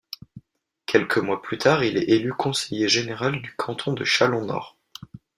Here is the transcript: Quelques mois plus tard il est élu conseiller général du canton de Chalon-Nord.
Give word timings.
Quelques 0.87 1.19
mois 1.19 1.43
plus 1.43 1.59
tard 1.59 1.83
il 1.83 1.95
est 1.95 2.09
élu 2.09 2.33
conseiller 2.33 2.87
général 2.87 3.39
du 3.39 3.53
canton 3.55 3.93
de 3.93 4.03
Chalon-Nord. 4.03 4.75